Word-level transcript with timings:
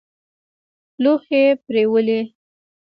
لوښي 1.03 1.43
پرېولي. 1.65 2.19